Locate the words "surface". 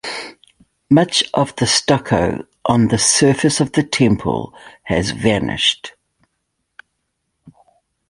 2.97-3.59